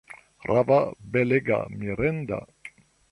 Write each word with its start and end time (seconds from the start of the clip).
Rava, 0.51 0.79
belega, 1.17 1.59
mirinda! 1.83 2.41